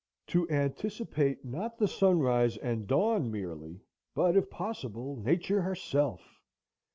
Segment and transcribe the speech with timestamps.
[0.29, 3.81] To anticipate, not the sunrise and the dawn merely,
[4.15, 6.39] but, if possible, Nature herself!